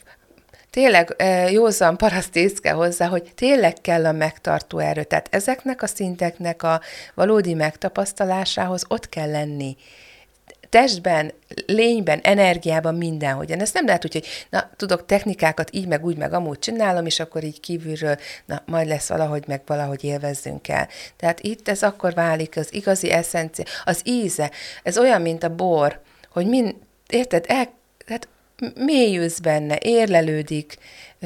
[0.69, 1.15] tényleg
[1.51, 5.03] józan paraszt ész kell hozzá, hogy tényleg kell a megtartó erő.
[5.03, 6.81] Tehát ezeknek a szinteknek a
[7.13, 9.77] valódi megtapasztalásához ott kell lenni
[10.69, 11.33] testben,
[11.65, 13.59] lényben, energiában, mindenhogyan.
[13.59, 17.19] Ezt nem lehet úgy, hogy na, tudok technikákat így, meg úgy, meg amúgy csinálom, és
[17.19, 20.87] akkor így kívülről, na, majd lesz valahogy, meg valahogy élvezzünk el.
[21.17, 24.51] Tehát itt ez akkor válik az igazi eszencia, az íze.
[24.83, 26.75] Ez olyan, mint a bor, hogy mind,
[27.07, 28.27] érted, el, tehát
[28.75, 30.77] mélyülsz benne, érlelődik,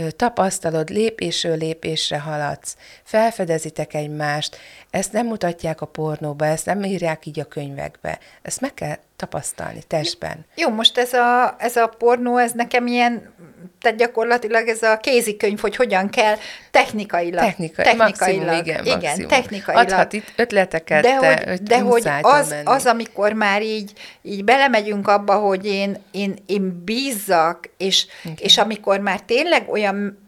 [0.10, 4.58] tapasztalod, lépésről lépésre haladsz, felfedezitek egymást,
[4.94, 9.84] ezt nem mutatják a pornóba, ezt nem írják így a könyvekbe, ezt meg kell tapasztalni
[9.88, 10.46] testben.
[10.56, 13.34] Jó, most ez a, ez a pornó, ez nekem ilyen,
[13.82, 16.36] tehát gyakorlatilag ez a kézikönyv, hogy hogyan kell
[16.72, 17.44] technikailag.
[17.44, 18.18] Technika, technikailag.
[18.20, 19.30] Maximum, igen, igen maximum.
[19.30, 19.86] technikailag.
[19.86, 25.08] Adhat itt ötleteket, de, de hogy, de hogy az, az, amikor már így, így belemegyünk
[25.08, 28.06] abba, hogy én, én, én bízzak, és,
[28.38, 30.23] és amikor már tényleg olyan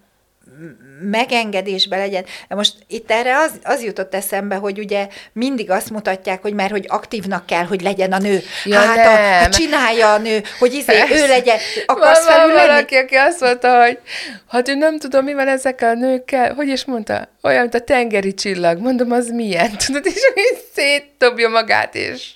[1.01, 2.25] megengedésbe legyen.
[2.49, 6.85] Most itt erre az, az jutott eszembe, hogy ugye mindig azt mutatják, hogy mert hogy
[6.87, 8.41] aktívnak kell, hogy legyen a nő.
[8.63, 12.67] Ja, hát a, a csinálja a nő, hogy izé, ő legyen, akarsz felül lenni?
[12.67, 13.99] valaki, aki azt mondta, hogy
[14.47, 17.79] hát ő nem tudom, mi van ezekkel a nőkkel, hogy is mondta, olyan, mint a
[17.79, 18.79] tengeri csillag.
[18.79, 22.29] Mondom, az milyen, tudod, és hogy széttobja magát, és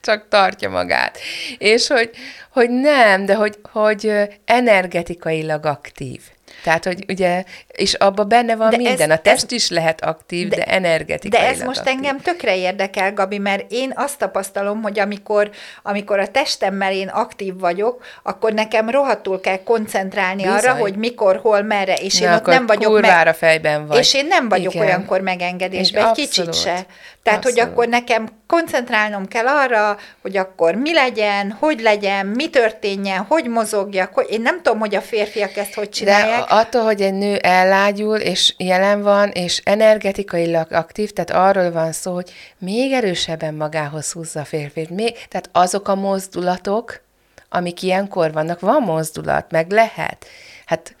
[0.00, 1.18] csak tartja magát.
[1.58, 2.10] És hogy,
[2.52, 4.12] hogy nem, de hogy, hogy
[4.44, 6.20] energetikailag aktív.
[6.62, 9.10] Tehát, hogy ugye, és abban benne van De de minden.
[9.10, 11.40] ez- a test is lehet aktív, de, de energetikai.
[11.40, 15.50] De ez most engem tökre érdekel, Gabi, mert én azt tapasztalom, hogy amikor,
[15.82, 20.58] amikor a testemmel én aktív vagyok, akkor nekem rohadtul kell koncentrálni Bizony.
[20.58, 23.98] arra, hogy mikor, hol, merre, és én Na, ott akkor nem vagyok kurvára fejben vagy.
[23.98, 24.86] És én nem vagyok Igen.
[24.86, 26.86] olyankor megengedésben, Egy kicsit se.
[27.26, 27.72] Tehát, hogy Abszolút.
[27.72, 34.14] akkor nekem koncentrálnom kell arra, hogy akkor mi legyen, hogy legyen, mi történjen, hogy mozogjak,
[34.14, 36.44] hogy én nem tudom, hogy a férfiak ezt hogy De csinálják.
[36.48, 42.12] attól, hogy egy nő ellágyul, és jelen van, és energetikailag aktív, tehát arról van szó,
[42.14, 44.90] hogy még erősebben magához húzza a férfit.
[44.90, 47.00] Még, tehát azok a mozdulatok,
[47.48, 50.26] amik ilyenkor vannak, van mozdulat, meg lehet.
[50.66, 50.94] Hát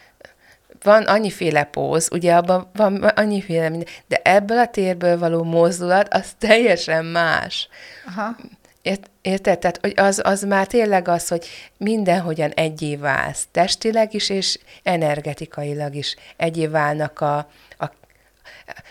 [0.86, 6.32] van annyiféle póz, ugye abban van annyiféle minden, de ebből a térből való mozdulat, az
[6.38, 7.68] teljesen más.
[8.06, 8.36] Aha.
[8.82, 9.58] Ért, érted?
[9.58, 11.46] Tehát hogy az, az már tényleg az, hogy
[11.76, 17.36] mindenhogyan egyé válsz, testileg is, és energetikailag is egyé válnak a,
[17.78, 17.90] a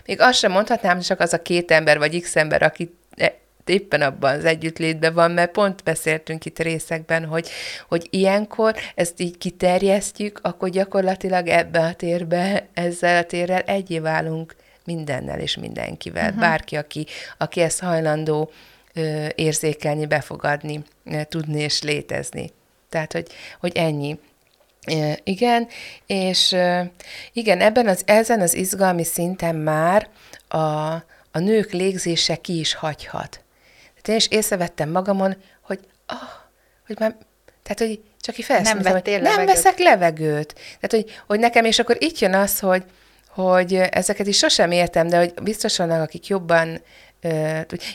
[0.06, 3.05] még azt sem mondhatnám, csak az a két ember, vagy x ember, aki e-
[3.70, 7.50] éppen abban az együttlétben van, mert pont beszéltünk itt részekben, hogy,
[7.88, 14.56] hogy ilyenkor ezt így kiterjesztjük, akkor gyakorlatilag ebbe a térbe, ezzel a térrel egyé válunk
[14.86, 16.26] mindennel és mindenkivel.
[16.28, 16.40] Uh-huh.
[16.40, 17.06] Bárki, aki,
[17.38, 18.52] aki ezt hajlandó
[18.94, 22.52] ö, érzékelni, befogadni, ö, tudni és létezni.
[22.90, 23.28] Tehát, hogy,
[23.60, 24.20] hogy ennyi.
[24.88, 25.68] Ö, Igen,
[26.06, 26.82] és ö,
[27.34, 30.10] igen, ebben az, ezen az izgalmi szinten már
[30.48, 30.58] a,
[31.32, 33.45] a nők légzése ki is hagyhat.
[34.08, 36.18] Is észrevettem magamon, hogy, ah,
[36.88, 37.16] hogy már,
[37.64, 39.56] tehát, hogy csak így felszíntem, vettél hogy nem levegőt.
[39.56, 40.54] veszek levegőt.
[40.54, 42.84] Tehát, hogy, hogy nekem, és akkor itt jön az, hogy,
[43.28, 46.82] hogy ezeket is sosem értem, de hogy biztos vannak, akik jobban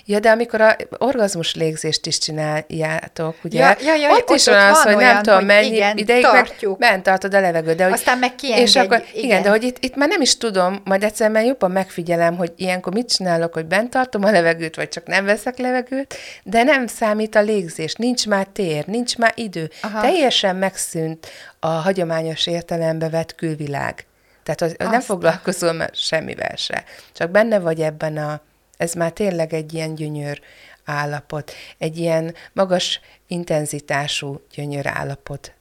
[0.05, 3.59] Ja, de amikor a orgazmus légzést is csináljátok, ugye?
[3.61, 5.67] Ja, ja, ja, ott, ott- is ott van az, hogy nem olyan, tudom hogy mennyi
[5.75, 6.79] igen, ideig tartjuk.
[6.79, 7.77] meg bent tartod a levegőt.
[7.77, 9.43] De hogy, Aztán meg És kiengedjük, akkor, igen, igen.
[9.43, 12.93] de hogy itt, itt már nem is tudom, majd egyszer már jobban megfigyelem, hogy ilyenkor
[12.93, 17.35] mit csinálok, hogy bent tartom a levegőt, vagy csak nem veszek levegőt, de nem számít
[17.35, 19.71] a légzés, nincs már tér, nincs már idő.
[19.83, 20.01] Aha.
[20.01, 21.27] Teljesen megszűnt
[21.61, 24.05] a hagyományos értelembe vett külvilág.
[24.43, 26.85] Tehát hogy nem foglalkozol már semmivel se.
[27.13, 28.41] Csak benne vagy ebben a,
[28.81, 30.41] ez már tényleg egy ilyen gyönyör
[30.85, 35.53] állapot, egy ilyen magas intenzitású gyönyör állapot.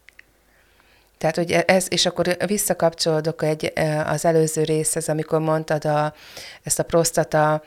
[1.18, 6.14] Tehát, hogy ez, és akkor visszakapcsolódok egy, eh, az előző részhez, amikor mondtad a,
[6.64, 7.64] ezt a prostata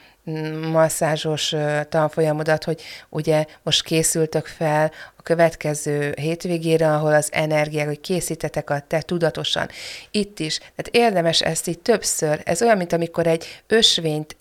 [0.71, 1.55] masszázsos
[1.89, 8.85] tanfolyamodat, hogy ugye most készültök fel a következő hétvégére, ahol az energiák, hogy készítetek a
[8.87, 9.69] te tudatosan.
[10.11, 10.59] Itt is.
[10.59, 12.41] Tehát érdemes ezt így többször.
[12.45, 14.37] Ez olyan, mint amikor egy ösvényt,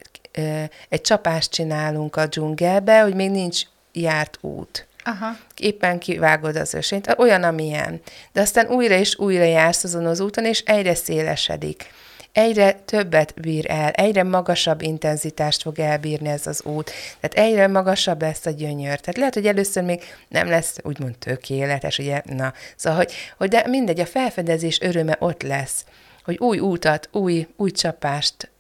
[0.90, 3.62] egy csapást csinálunk a dzsungelbe, hogy még nincs
[3.94, 5.38] járt út Aha.
[5.58, 8.02] éppen kivágod az ösvényt, olyan, amilyen.
[8.32, 11.86] De aztán újra és újra jársz azon az úton, és egyre szélesedik.
[12.32, 16.92] Egyre többet bír el, egyre magasabb intenzitást fog elbírni ez az út.
[17.20, 19.00] Tehát egyre magasabb lesz a gyönyör.
[19.00, 22.22] Tehát lehet, hogy először még nem lesz úgymond tökéletes, ugye?
[22.26, 25.86] Na, szóval, hogy, hogy de mindegy, a felfedezés öröme ott lesz,
[26.24, 28.51] hogy új útat, új, új csapást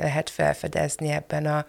[0.00, 1.66] lehet felfedezni ebben a,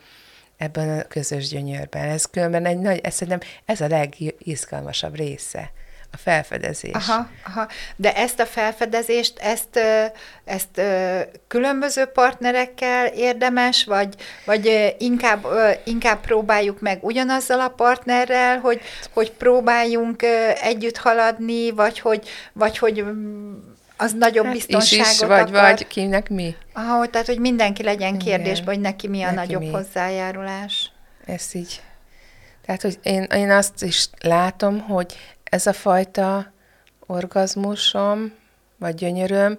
[0.58, 2.10] ebben a közös gyönyörben.
[2.10, 5.72] Ez különben egy nagy, ez szerintem ez a legizgalmasabb része,
[6.14, 6.92] a felfedezés.
[6.94, 7.68] Aha, aha.
[7.96, 9.80] De ezt a felfedezést, ezt,
[10.46, 10.82] ezt
[11.48, 15.48] különböző partnerekkel érdemes, vagy, vagy inkább,
[15.84, 18.82] inkább próbáljuk meg ugyanazzal a partnerrel, hogy,
[19.14, 20.24] hogy próbáljunk
[20.62, 23.54] együtt haladni, vagy hogy, vagy hogy mm,
[24.02, 25.52] az nagyobb Hát is biztonságot is, vagy, akar.
[25.52, 26.56] vagy kinek mi?
[26.74, 29.70] Hogy- tehát, hogy mindenki legyen kérdésben, hogy neki mi a Neki nagyobb mi.
[29.72, 30.92] hozzájárulás.
[31.26, 31.82] Ez így.
[32.66, 36.54] Tehát, hogy én, én azt is látom, hogy ez a fajta
[37.08, 38.32] orgazmusom,
[38.78, 39.58] vagy gyönyöröm,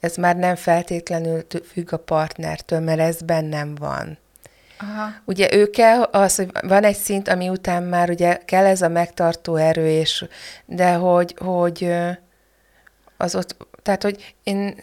[0.00, 4.18] ez már nem feltétlenül függ a partnertől, mert ez bennem van.
[4.78, 5.08] Aha.
[5.24, 8.88] Ugye ő kell, az, hogy van egy szint, ami után már ugye kell ez a
[8.88, 10.24] megtartó erő, és,
[10.66, 11.92] de hogy, hogy
[13.16, 14.74] az ott, tehát, hogy én,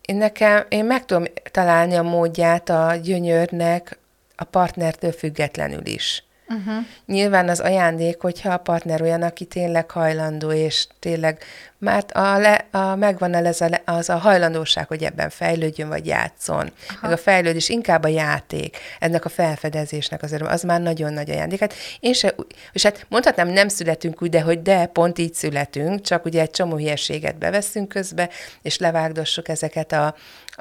[0.00, 3.98] én nekem, én meg tudom találni a módját a gyönyörnek
[4.36, 6.25] a partnertől függetlenül is.
[6.48, 6.84] Uh-huh.
[7.06, 11.42] Nyilván az ajándék, hogyha a partner olyan, aki tényleg hajlandó, és tényleg
[11.78, 16.06] már a, le, a megvan el ez a, az a hajlandóság, hogy ebben fejlődjön, vagy
[16.06, 16.72] játszon.
[16.88, 16.98] Aha.
[17.02, 21.30] Meg a fejlődés inkább a játék, ennek a felfedezésnek az öröm, az már nagyon nagy
[21.30, 21.60] ajándék.
[21.60, 22.34] Hát én se,
[22.72, 26.50] és hát mondhatnám, nem születünk úgy, de hogy de, pont így születünk, csak ugye egy
[26.50, 28.28] csomó hülyeséget beveszünk közbe,
[28.62, 30.14] és levágdossuk ezeket a,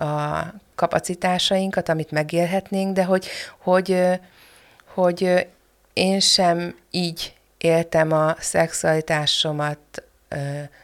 [0.06, 0.44] a
[0.76, 4.04] kapacitásainkat, amit megélhetnénk, de hogy, hogy,
[4.94, 5.48] hogy
[5.96, 9.80] én sem így éltem a szexualitásomat
[10.30, 10.38] ö,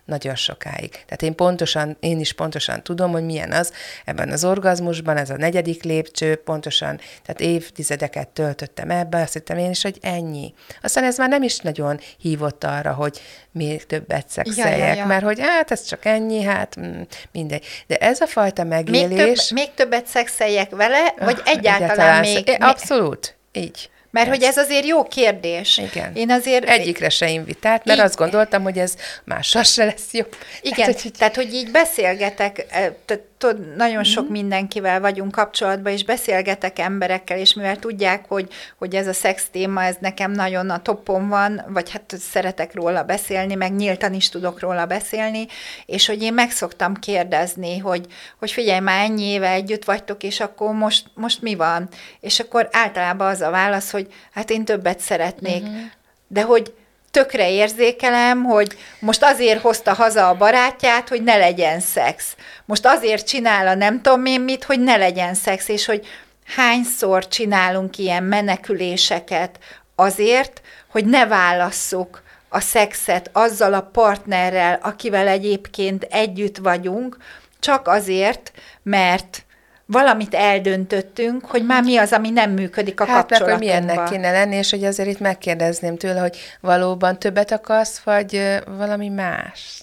[0.05, 0.91] nagyon sokáig.
[0.91, 3.73] Tehát én pontosan, én is pontosan tudom, hogy milyen az
[4.05, 9.69] ebben az orgazmusban, ez a negyedik lépcső, pontosan, tehát évtizedeket töltöttem ebbe, azt hittem én
[9.69, 10.53] is, hogy ennyi.
[10.81, 13.21] Aztán ez már nem is nagyon hívott arra, hogy
[13.51, 15.05] még többet szexeljek, ja, ja, ja.
[15.05, 17.65] mert hogy hát ez csak ennyi, hát mm, mindegy.
[17.87, 19.17] De ez a fajta megélés...
[19.17, 22.57] Még, több, még többet szexeljek vele, vagy ah, egyáltalán, egyáltalán még...
[22.59, 23.89] Abszolút, így.
[24.11, 25.77] Mert hogy ez azért jó kérdés.
[25.77, 26.15] Igen.
[26.15, 26.69] Én azért...
[26.69, 28.05] Egyikre se invitált, mert így...
[28.05, 30.23] azt gondoltam, hogy ez mással se lesz jó.
[30.61, 34.31] Igen, tehát hogy, tehát, hogy így beszélgetek, eh, tehát tud, nagyon sok mm.
[34.31, 39.83] mindenkivel vagyunk kapcsolatban, és beszélgetek emberekkel, és mivel tudják, hogy, hogy ez a szex téma,
[39.83, 44.59] ez nekem nagyon a topon van, vagy hát szeretek róla beszélni, meg nyíltan is tudok
[44.59, 45.47] róla beszélni,
[45.85, 48.05] és hogy én meg szoktam kérdezni, hogy,
[48.39, 51.89] hogy figyelj, már ennyi éve együtt vagytok, és akkor most, most mi van?
[52.19, 55.63] És akkor általában az a válasz, hogy hát én többet szeretnék.
[55.63, 55.83] Mm-hmm.
[56.27, 56.73] De hogy
[57.11, 62.35] tökre érzékelem, hogy most azért hozta haza a barátját, hogy ne legyen szex.
[62.65, 66.07] Most azért csinál a nem tudom én mit, hogy ne legyen szex, és hogy
[66.45, 69.59] hányszor csinálunk ilyen meneküléseket
[69.95, 77.17] azért, hogy ne válasszuk a szexet azzal a partnerrel, akivel egyébként együtt vagyunk,
[77.59, 78.51] csak azért,
[78.83, 79.45] mert
[79.91, 83.69] valamit eldöntöttünk, hogy már mi az, ami nem működik a hát, kapcsolatunkban.
[83.69, 88.59] Hát, milyennek kéne lenni, és hogy azért itt megkérdezném tőle, hogy valóban többet akarsz, vagy
[88.77, 89.81] valami más?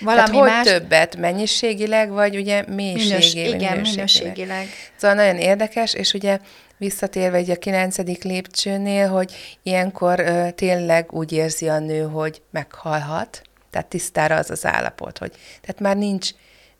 [0.00, 0.66] Valami Tehát, más...
[0.66, 1.16] többet?
[1.16, 3.18] Mennyiségileg, vagy ugye mélységileg?
[3.18, 3.94] Minős, igen, minőségileg.
[3.94, 4.66] minőségileg.
[4.96, 6.38] Szóval nagyon érdekes, és ugye
[6.76, 13.42] visszatérve egy a kilencedik lépcsőnél, hogy ilyenkor ö, tényleg úgy érzi a nő, hogy meghalhat,
[13.70, 16.30] tehát tisztára az az állapot, hogy tehát már nincs,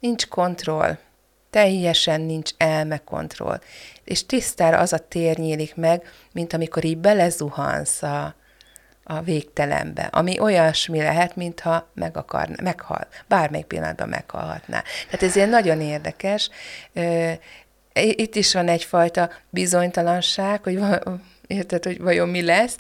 [0.00, 0.98] nincs kontroll,
[1.50, 3.60] teljesen nincs elmekontroll.
[4.04, 8.34] És tisztára az a tér nyílik meg, mint amikor így belezuhansz a,
[9.04, 14.82] a végtelenbe, ami olyasmi lehet, mintha meg akar, meghal, bármelyik pillanatban meghalhatná.
[15.04, 16.50] Tehát ez ilyen nagyon érdekes.
[17.92, 20.78] Itt is van egyfajta bizonytalanság, hogy
[21.48, 22.76] érted, hogy vajon mi lesz.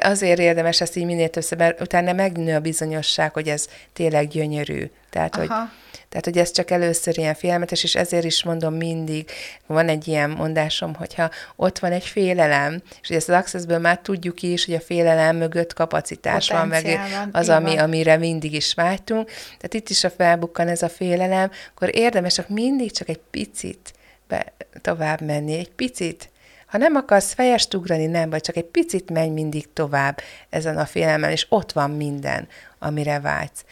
[0.00, 4.90] Azért érdemes ezt így minél többször, mert utána megnő a bizonyosság, hogy ez tényleg gyönyörű.
[5.10, 5.46] Tehát, Aha.
[5.46, 5.68] hogy
[6.12, 9.30] tehát, hogy ez csak először ilyen félelmetes, és ezért is mondom mindig,
[9.66, 14.42] van egy ilyen mondásom, hogyha ott van egy félelem, és ezt az accessből már tudjuk
[14.42, 19.26] is, hogy a félelem mögött kapacitás van, meg van, az, ami, amire mindig is vágytunk.
[19.28, 23.92] Tehát itt is, a felbukkan ez a félelem, akkor érdemes csak mindig csak egy picit
[24.28, 26.30] be, tovább menni, egy picit
[26.72, 30.86] ha nem akarsz fejest ugrani, nem, vagy csak egy picit menj mindig tovább ezen a
[30.86, 33.64] félelmen, és ott van minden, amire vágysz.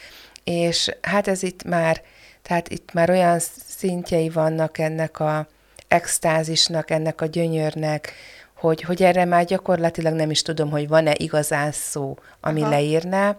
[0.43, 2.01] És hát ez itt már
[2.41, 5.47] tehát itt már olyan szintjei vannak ennek a
[5.87, 8.13] extázisnak, ennek a gyönyörnek,
[8.53, 12.69] hogy, hogy erre már gyakorlatilag nem is tudom, hogy van-e igazán szó, ami Aha.
[12.69, 13.37] leírná.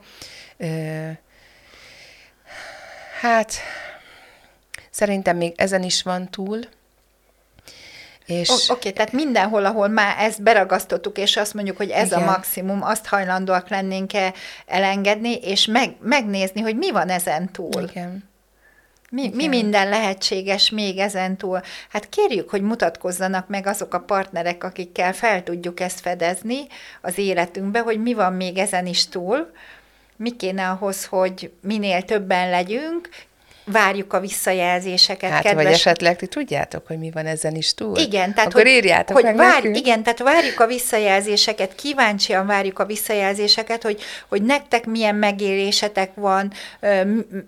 [3.21, 3.53] hát
[4.91, 6.61] szerintem még ezen is van túl,
[8.27, 8.49] és...
[8.49, 12.23] Oké, okay, tehát mindenhol, ahol már ezt beragasztottuk, és azt mondjuk, hogy ez Igen.
[12.23, 14.33] a maximum, azt hajlandóak lennénk-e
[14.67, 17.83] elengedni, és meg, megnézni, hogy mi van ezen túl.
[17.83, 18.31] Igen.
[19.11, 21.61] Mi, mi minden lehetséges még ezen túl?
[21.89, 26.67] Hát kérjük, hogy mutatkozzanak meg azok a partnerek, akikkel fel tudjuk ezt fedezni
[27.01, 29.53] az életünkbe, hogy mi van még ezen is túl,
[30.17, 33.09] mi kéne ahhoz, hogy minél többen legyünk,
[33.65, 35.31] várjuk a visszajelzéseket.
[35.31, 35.65] Hát, kedves...
[35.65, 37.97] vagy esetleg ti tudjátok, hogy mi van ezen is túl?
[37.97, 39.77] Igen, tehát Akkor hogy, írjátok hogy meg vár, nekünk.
[39.77, 46.53] Igen, tehát várjuk a visszajelzéseket, kíváncsian várjuk a visszajelzéseket, hogy, hogy nektek milyen megélésetek van,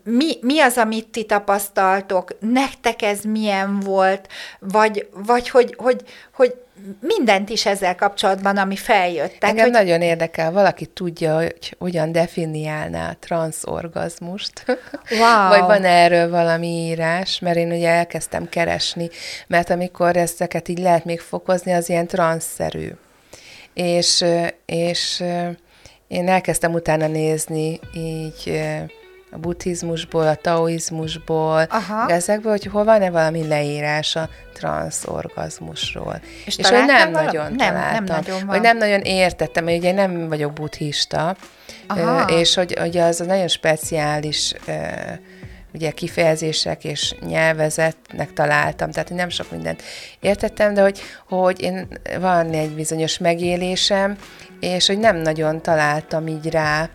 [0.04, 6.00] mi, mi az, amit ti tapasztaltok, nektek ez milyen volt, vagy, vagy hogy, hogy,
[6.34, 6.54] hogy
[7.00, 9.38] mindent is ezzel kapcsolatban, ami feljött.
[9.38, 9.72] Tehát, Engem hogy...
[9.72, 14.64] nagyon érdekel, valaki tudja, hogy hogyan definiálná a transzorgazmust.
[15.10, 15.48] Wow.
[15.48, 19.08] Vagy van erről valami írás, mert én ugye elkezdtem keresni,
[19.46, 22.88] mert amikor ezeket így lehet még fokozni, az ilyen transzszerű.
[23.74, 24.24] És,
[24.66, 25.22] és
[26.08, 28.62] én elkezdtem utána nézni így
[29.34, 32.10] a buddhizmusból, a taoizmusból, Aha.
[32.10, 36.20] ezekből, hogy hol van-e valami leírás a transzorgazmusról.
[36.44, 37.26] És, és hogy nem valami?
[37.26, 38.04] nagyon nem, találtam.
[38.04, 38.46] Nem nagyon van.
[38.46, 41.36] Vagy nem nagyon értettem, mert ugye nem vagyok buddhista,
[41.86, 42.24] Aha.
[42.28, 44.54] és hogy, hogy az a nagyon speciális
[45.72, 49.82] ugye kifejezések és nyelvezetnek találtam, tehát nem sok mindent
[50.20, 51.88] értettem, de hogy, hogy én
[52.20, 54.16] van egy bizonyos megélésem,
[54.60, 56.88] és hogy nem nagyon találtam így rá,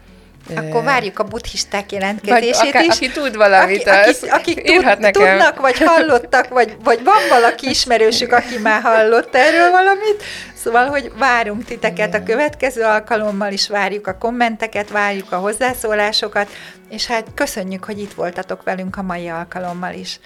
[0.56, 2.96] akkor várjuk a buddhisták jelentkezését vagy is.
[2.96, 5.38] Aki tud valamit, aki, az akik, akik írhat tud, nekem.
[5.38, 10.24] tudnak, vagy hallottak, vagy, vagy van valaki ismerősük, aki már hallott erről valamit.
[10.64, 16.50] Szóval, hogy várunk titeket a következő alkalommal is, várjuk a kommenteket, várjuk a hozzászólásokat,
[16.90, 20.20] és hát köszönjük, hogy itt voltatok velünk a mai alkalommal is.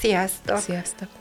[0.00, 0.58] Sziasztok!
[0.58, 1.19] Sziasztok!